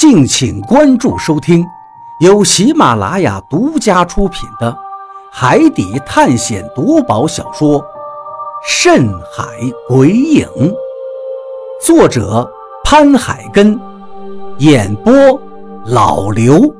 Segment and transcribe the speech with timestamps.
[0.00, 1.62] 敬请关注收听，
[2.20, 4.72] 由喜马拉雅独家出品的
[5.30, 7.78] 《海底探险夺宝小说》
[8.66, 9.44] 《深海
[9.86, 10.46] 鬼影》，
[11.84, 12.50] 作者
[12.82, 13.78] 潘海根，
[14.56, 15.12] 演播
[15.84, 16.74] 老刘。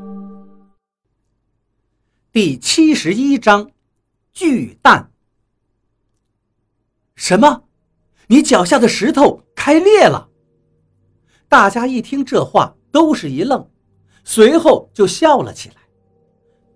[2.32, 3.71] 第七十一章，
[4.32, 5.11] 巨蛋。
[7.14, 7.64] 什么？
[8.29, 10.29] 你脚下的石头开裂了？
[11.50, 12.77] 大家一听这话。
[12.91, 13.68] 都是一愣，
[14.25, 15.76] 随后就笑了起来。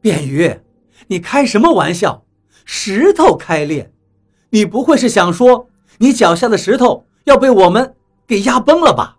[0.00, 0.60] 便鱼，
[1.06, 2.24] 你开什么玩笑？
[2.64, 3.92] 石头开裂？
[4.50, 5.68] 你不会是想说
[5.98, 7.95] 你脚下的石头要被我们
[8.27, 9.18] 给压崩了吧？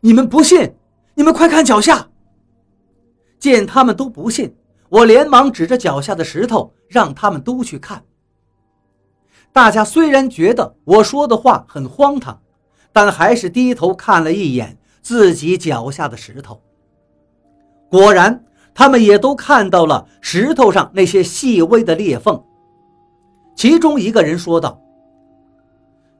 [0.00, 0.74] 你们不信？
[1.14, 2.08] 你们快看脚下！
[3.38, 4.54] 见他们都不信，
[4.88, 8.04] 我连忙指着脚下的石头，让他们都去看。
[9.52, 12.40] 大家虽然觉得我说的话很荒唐，
[12.92, 14.78] 但还是低头看了一眼。
[15.02, 16.60] 自己脚下的石头，
[17.88, 22.42] 果然，他们也都看到了石头上那些细微的裂缝。
[23.56, 24.80] 其中一个人说道：“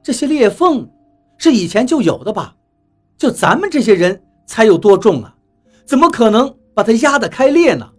[0.03, 0.89] 这些裂缝
[1.37, 2.55] 是以前就有的吧？
[3.17, 5.35] 就咱们这些人才有多重啊？
[5.85, 7.89] 怎么可能把它压得开裂呢？”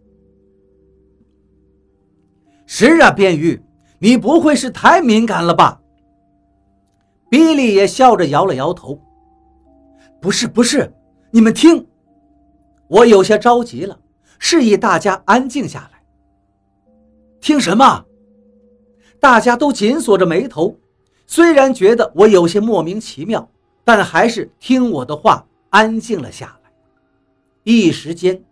[2.66, 3.62] 是啊，卞玉，
[3.98, 5.80] 你不会是太敏感了吧？
[7.28, 9.00] 比利也笑着摇了摇头。
[10.22, 10.94] 不是不是，
[11.32, 11.84] 你们听，
[12.86, 13.98] 我有些着急了，
[14.38, 16.00] 示意大家安静下来。
[17.40, 18.06] 听什么？
[19.18, 20.78] 大家都紧锁着眉头，
[21.26, 23.50] 虽然觉得我有些莫名其妙，
[23.82, 26.70] 但还是听我的话，安静了下来。
[27.64, 28.44] 一时间，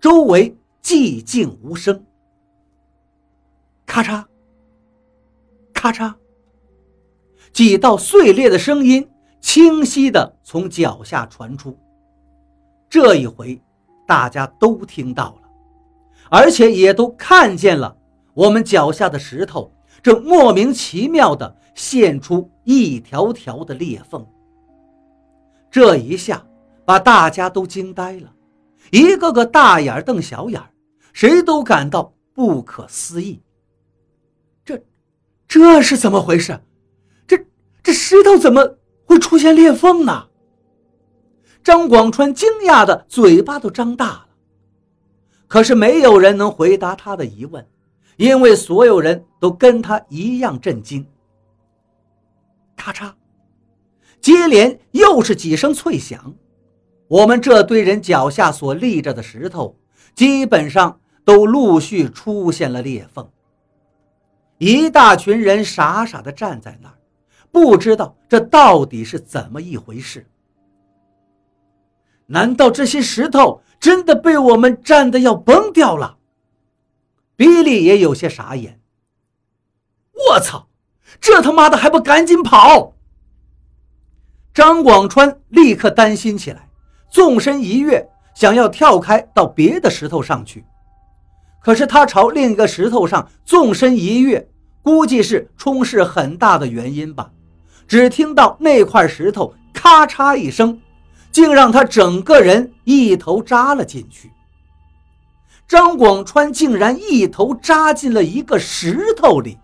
[0.00, 2.06] 周围寂静无声。
[3.84, 4.24] 咔嚓，
[5.74, 6.14] 咔嚓，
[7.52, 9.06] 几道碎裂的声音。
[9.40, 11.78] 清晰的从脚下传出，
[12.90, 13.60] 这一回
[14.06, 15.48] 大家都听到了，
[16.30, 17.96] 而且也都看见了
[18.34, 19.72] 我们脚下的石头
[20.02, 24.26] 正莫名其妙的现出一条条的裂缝。
[25.70, 26.44] 这一下
[26.84, 28.32] 把大家都惊呆了，
[28.90, 30.60] 一个个大眼瞪小眼，
[31.12, 33.40] 谁都感到不可思议。
[34.64, 34.82] 这，
[35.46, 36.58] 这是怎么回事？
[37.26, 37.38] 这
[37.82, 38.78] 这石头怎么？
[39.08, 40.28] 会出现裂缝呢？
[41.64, 44.28] 张广川惊讶的嘴巴都张大了，
[45.46, 47.66] 可是没有人能回答他的疑问，
[48.18, 51.06] 因为所有人都跟他一样震惊。
[52.76, 53.12] 咔嚓，
[54.20, 56.34] 接连又是几声脆响，
[57.08, 59.74] 我们这堆人脚下所立着的石头，
[60.14, 63.26] 基本上都陆续出现了裂缝。
[64.58, 66.97] 一大群人傻傻的站在那儿。
[67.50, 70.26] 不知道这到底是怎么一回事？
[72.26, 76.18] 难道这些石头真的被我们站的要崩掉了？
[77.36, 78.80] 比利也有些傻眼。
[80.12, 80.68] 我操，
[81.20, 82.94] 这他妈的还不赶紧跑！
[84.52, 86.68] 张广川立刻担心起来，
[87.08, 90.64] 纵身一跃，想要跳开到别的石头上去。
[91.62, 94.50] 可是他朝另一个石头上纵身一跃，
[94.82, 97.30] 估计是冲势很大的原因吧。
[97.88, 100.78] 只听到那块石头咔嚓一声，
[101.32, 104.30] 竟让他整个人一头扎了进去。
[105.66, 109.58] 张广川竟然一头扎进了一个石头里，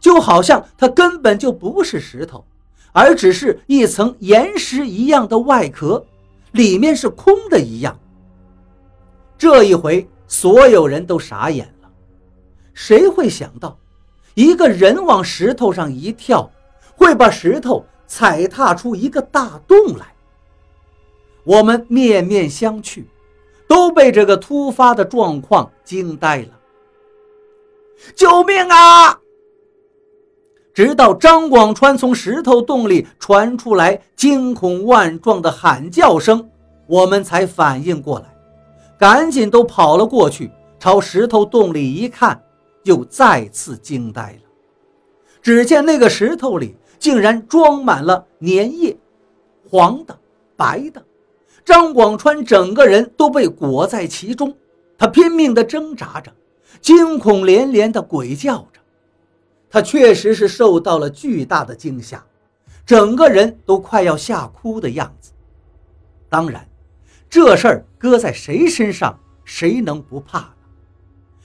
[0.00, 2.44] 就好像他根本就不是石头，
[2.92, 6.04] 而只是一层岩石一样的外壳，
[6.52, 7.98] 里面是空的一样。
[9.36, 11.90] 这一回，所有人都傻眼了。
[12.72, 13.78] 谁会想到，
[14.32, 16.50] 一个人往石头上一跳？
[17.02, 20.06] 会把石头踩踏出一个大洞来。
[21.42, 23.02] 我们面面相觑，
[23.66, 26.50] 都被这个突发的状况惊呆了。
[28.14, 29.18] 救命啊！
[30.72, 36.48] 直到张广川从石头洞里传出来惊恐万状的喊叫声，
[36.86, 38.26] 我们才反应过来，
[38.96, 42.40] 赶紧都跑了过去，朝石头洞里一看，
[42.84, 44.48] 又再次惊呆了。
[45.42, 46.76] 只见那个石头里。
[47.02, 48.96] 竟然装满了粘液，
[49.68, 50.16] 黄的、
[50.54, 51.04] 白的，
[51.64, 54.56] 张广川整个人都被裹在其中，
[54.96, 56.32] 他拼命地挣扎着，
[56.80, 58.80] 惊恐连连地鬼叫着。
[59.68, 62.24] 他确实是受到了巨大的惊吓，
[62.86, 65.32] 整个人都快要吓哭的样子。
[66.28, 66.64] 当然，
[67.28, 70.54] 这事儿搁在谁身上，谁能不怕呢？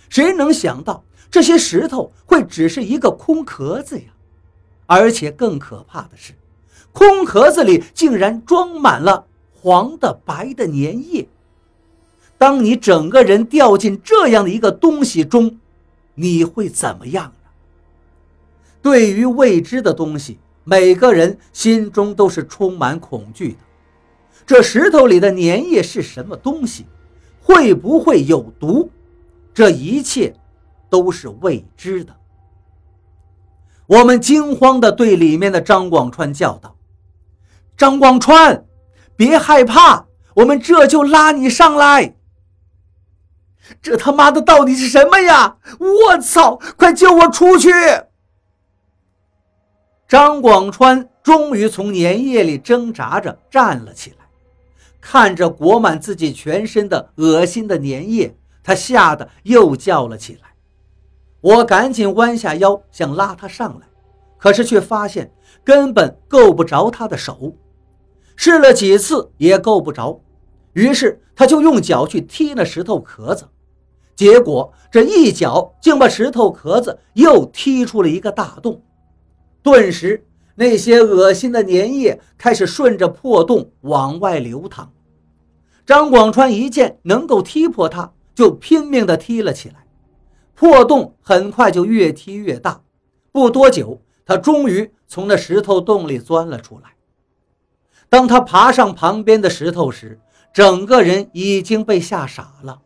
[0.08, 4.06] 谁能想到这些石头会只是一个空壳子呀？
[4.88, 6.34] 而且更可怕的是，
[6.92, 10.76] 空壳子里竟然装满了黄的、白的粘
[11.12, 11.28] 液。
[12.38, 15.60] 当你整个人掉进这样的一个东西中，
[16.16, 17.50] 你会怎么样呢？
[18.82, 23.58] 对于未知的东西，每个人心中都是充满恐惧的。
[24.46, 26.86] 这石头里的粘液是什么东西？
[27.42, 28.90] 会不会有毒？
[29.54, 30.34] 这一切
[30.90, 32.16] 都是未知的。
[33.88, 36.76] 我们惊慌地对里面的张广川叫道
[37.78, 38.66] ：“张广川，
[39.16, 40.06] 别害怕，
[40.36, 42.16] 我们这就拉你上来。”
[43.82, 45.58] 这他妈的到底是什么呀！
[45.80, 46.56] 我操！
[46.78, 47.70] 快救我出去！
[50.08, 54.26] 张广川终于从粘液里挣扎着站了起来，
[55.02, 60.48] 看着裹满自己全身的恶心的粘液，他吓得又叫了起来。
[61.48, 63.88] 我赶紧弯下腰想拉他上来，
[64.38, 65.32] 可是却发现
[65.64, 67.56] 根本够不着他的手，
[68.36, 70.20] 试了几次也够不着，
[70.74, 73.48] 于是他就用脚去踢那石头壳子。
[74.14, 78.84] 结果这一脚竟把石头壳子又踢出了一个大洞，
[79.64, 84.92] 顿时那些恶心的粘液开始顺着破洞往外流淌。
[85.86, 89.87] 张广川一见能够踢破它，就拼命地踢了起来。
[90.58, 92.82] 破洞很快就越踢越大，
[93.32, 96.96] 不多久，他终于从那石头洞里钻了出来。
[98.10, 100.20] 当他爬上旁边的石头时，
[100.52, 102.82] 整个人已经被吓傻了。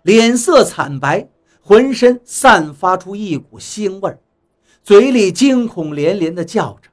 [0.00, 1.28] 脸色惨白，
[1.60, 4.16] 浑身散发出一股腥味
[4.82, 6.88] 嘴里惊恐连连地叫着：“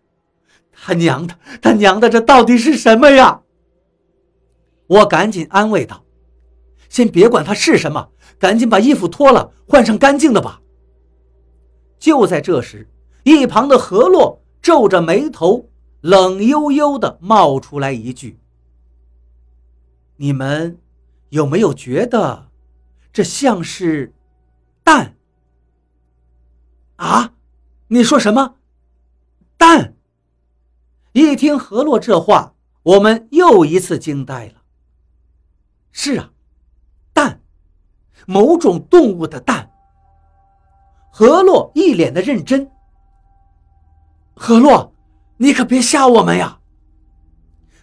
[0.73, 3.43] 他娘的，他娘的，这到底是什么呀？”
[4.87, 6.03] 我赶紧安慰道
[6.91, 10.61] ：“先别管它是什么，赶紧把衣服脱了，换上干净的吧。”
[11.97, 12.89] 就在这时，
[13.23, 15.69] 一旁的何洛皱着眉头，
[16.01, 18.38] 冷悠悠地冒出来一句
[20.17, 20.77] ：“你们
[21.29, 22.49] 有没有觉得？”
[23.13, 24.13] 这像是
[24.83, 25.15] 蛋
[26.97, 27.33] 啊！
[27.87, 28.55] 你说什么？
[29.57, 29.95] 蛋！
[31.11, 34.63] 一听何洛这话，我们又一次惊呆了。
[35.91, 36.31] 是啊，
[38.25, 39.69] 某种动物的蛋。
[41.09, 42.69] 何洛一脸的认真。
[44.35, 44.94] 何洛，
[45.38, 46.59] 你可别吓我们呀！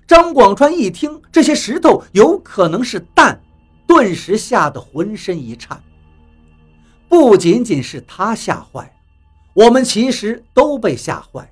[0.07, 3.41] 张广川一听这些石头有可能是蛋。
[3.87, 5.83] 顿时吓得浑身一颤。
[7.09, 8.91] 不仅仅是他吓坏了，
[9.55, 11.51] 我们其实都被吓坏了。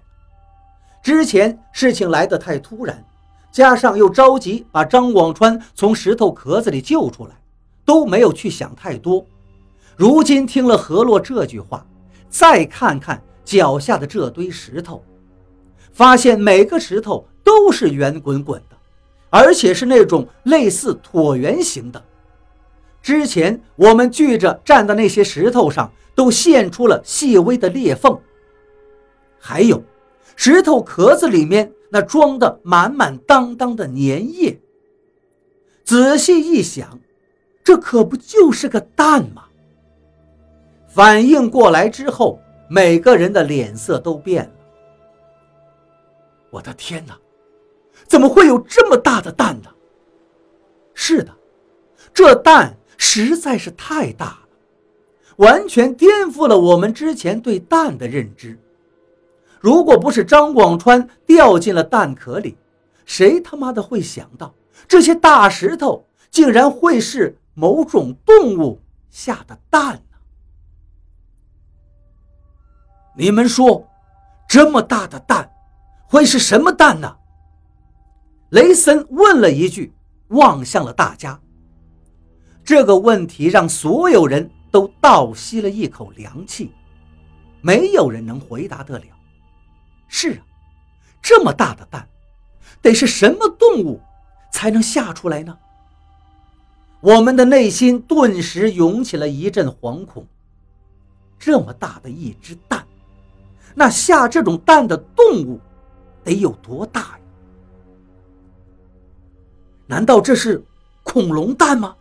[1.02, 3.02] 之前事情来得太突然，
[3.50, 7.34] 加上又着急把张广川从石头壳子里救出来，
[7.86, 9.24] 都没有去想太多。
[9.96, 11.86] 如今听了何洛这句话，
[12.28, 15.02] 再看看脚下的这堆石头，
[15.92, 18.76] 发现每个石头都是圆滚滚的，
[19.30, 22.04] 而且是那种类似椭圆形的。
[23.00, 28.18] 之前我们聚着站的那些石头上都现出了细微的裂缝，
[29.38, 29.80] 还有
[30.34, 34.60] 石头壳子里面那装的满满当当的粘液。
[35.84, 36.98] 仔细一想，
[37.66, 39.42] 这可不就是个蛋吗？
[40.86, 42.38] 反应过来之后，
[42.70, 44.50] 每个人的脸色都变了。
[46.50, 47.18] 我的天哪，
[48.06, 49.70] 怎么会有这么大的蛋呢？
[50.94, 51.34] 是的，
[52.14, 52.72] 这蛋。
[52.98, 54.38] 实在是太大了，
[55.36, 58.58] 完全颠覆了我们之前对蛋的认知。
[59.60, 62.56] 如果不是张广川掉进了蛋壳里，
[63.04, 64.54] 谁他妈的会想到
[64.88, 70.18] 这些大石头竟然会是某种动物下的蛋呢？
[73.16, 73.88] 你们说，
[74.46, 75.50] 这么大的蛋
[76.06, 77.16] 会是什么蛋呢？
[78.50, 79.94] 雷森问了一句，
[80.28, 81.40] 望向了大家。
[82.62, 86.74] 这个问题让所有人都倒吸了一口凉气，
[87.62, 89.06] 没有人能回答得了。
[90.08, 90.44] 是啊，
[91.22, 92.06] 这么大的蛋，
[92.82, 93.98] 得是什么动物
[94.52, 95.58] 才能下出来呢？
[97.06, 100.26] 我们的内心顿时涌起了一阵惶恐。
[101.38, 102.84] 这么大的一只蛋，
[103.76, 105.60] 那下这种蛋的动物
[106.24, 107.20] 得有多大呀？
[109.86, 110.60] 难道这是
[111.04, 111.94] 恐龙蛋吗？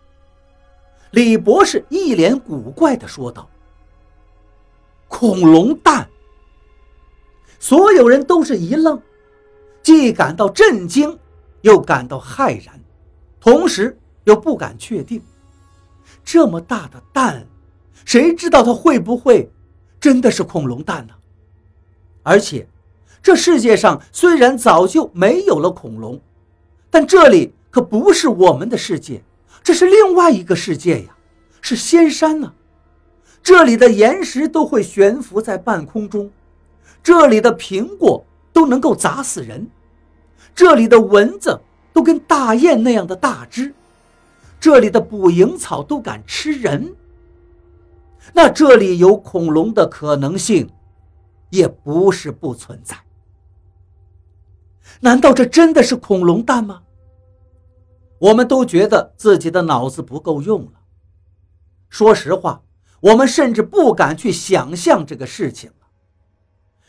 [1.11, 3.47] 李博士一脸古怪地说道
[5.07, 6.09] ：“恐龙蛋。”
[7.61, 8.99] 所有人都是一愣，
[9.83, 11.15] 既感到震惊，
[11.61, 12.83] 又感到骇然，
[13.39, 15.21] 同时又不敢确定，
[16.23, 17.47] 这么大的蛋，
[18.03, 19.49] 谁知道它会不会
[19.99, 21.13] 真的是恐龙蛋呢？
[22.21, 22.67] 而且，
[23.23, 26.21] 这世界上虽然早就没有了恐龙，
[26.91, 27.53] 但这里……
[27.75, 29.21] 可不是我们的世界，
[29.61, 31.17] 这是另外一个世界呀，
[31.59, 32.53] 是仙山呢。
[33.43, 36.31] 这里的岩石都会悬浮在半空中，
[37.03, 39.67] 这里的苹果都能够砸死人，
[40.55, 41.59] 这里的蚊子
[41.91, 43.73] 都跟大雁那样的大只，
[44.59, 46.95] 这里的捕蝇草都敢吃人。
[48.33, 50.69] 那这里有恐龙的可能性，
[51.49, 52.97] 也不是不存在。
[55.01, 56.83] 难道这真的是恐龙蛋吗？
[58.19, 60.71] 我们都觉得自己的脑子不够用了。
[61.89, 62.61] 说实话。
[63.01, 65.85] 我们甚至不敢去想象这个事情了。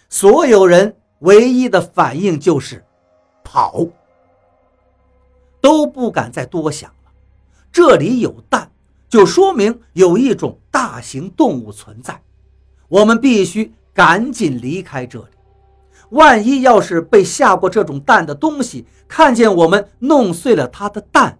[0.08, 2.82] 所有人唯一的反应就是
[3.44, 3.86] 跑，
[5.60, 6.90] 都不敢再多想。
[7.76, 8.72] 这里有蛋，
[9.06, 12.22] 就说明有一种大型动物存在。
[12.88, 15.26] 我们必须赶紧离开这里。
[16.08, 21.38] 万一要是被下过这种蛋的东西看见我们弄碎了它的蛋，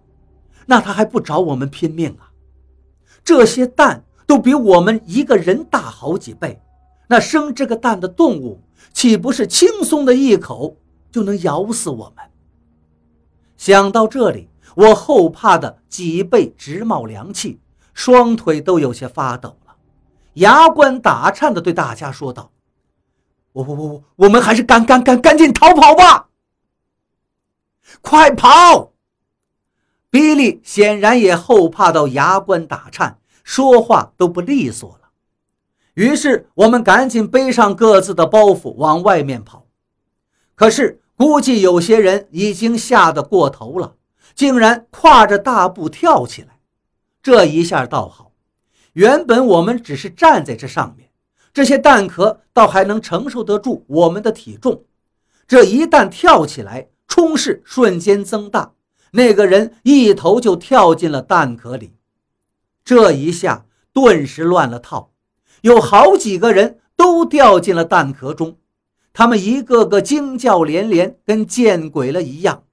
[0.67, 2.29] 那它还不找我们拼命啊？
[3.23, 4.03] 这些蛋。
[4.27, 6.61] 都比我们一个人大好几倍，
[7.07, 10.75] 那生这个蛋的动物岂不是轻松的一口
[11.09, 12.25] 就能咬死我们？
[13.55, 17.59] 想到这里，我后怕的脊背直冒凉气，
[17.95, 19.75] 双腿都有些发抖了，
[20.33, 22.51] 牙关打颤的对大家说道
[23.53, 26.27] ：“我我我我，我们还是赶赶赶赶紧逃跑吧！
[28.01, 28.93] 快跑！”
[30.11, 33.19] 比利显然也后怕到牙关打颤。
[33.43, 35.09] 说话都不利索了，
[35.93, 39.65] 于是我们赶紧背上各自的包袱往外面跑。
[40.53, 43.95] 可是估计有些人已经吓得过头了，
[44.37, 46.59] 竟然跨着大步跳起来。
[47.23, 48.33] 这一下倒好，
[48.93, 51.09] 原本我们只是站在这上面，
[51.51, 54.83] 这些蛋壳倒还能承受得住我们的体重。
[55.47, 58.73] 这一旦跳起来，冲势瞬间增大，
[59.13, 61.95] 那个人一头就跳进了蛋壳里。
[62.85, 65.11] 这一下顿时乱了套，
[65.61, 68.57] 有好几个人都掉进了蛋壳中，
[69.11, 72.65] 他们一个个惊叫连连，跟见鬼了一样。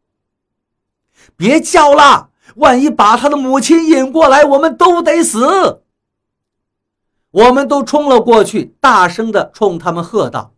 [1.36, 5.82] 别叫了，万一把他的母亲引过来，我们都得死。
[7.30, 10.52] 我们都冲了过去，大声地冲他们喝道：“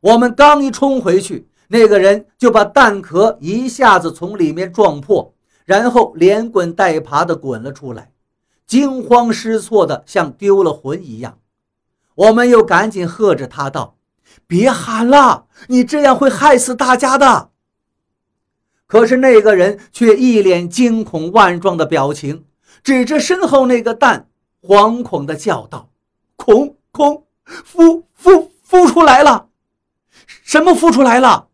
[0.00, 5.34] 我们刚一冲回去，那个人就把蛋壳一下子从里面撞破，
[5.66, 8.12] 然后连滚带爬地滚了出来。”
[8.66, 11.38] 惊慌失措的，像丢了魂一样。
[12.14, 13.96] 我们又赶紧喝着他道
[14.48, 17.50] ：“别喊了，你这样会害死大家的。”
[18.86, 22.46] 可是那个人却一脸惊恐万状的表情，
[22.82, 24.28] 指着身后那个蛋，
[24.62, 25.90] 惶恐的叫道
[26.36, 29.48] ：“恐恐，孵孵孵出来了！
[30.42, 31.48] 什么孵出来了？”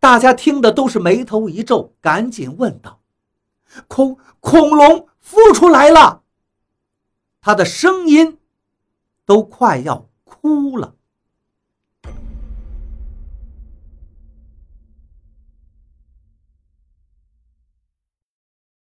[0.00, 3.00] 大家听的都是眉头一皱，赶紧问道
[3.88, 6.22] ：“恐恐龙？”孵出来了，
[7.40, 8.38] 他的声音
[9.24, 10.94] 都快要哭了。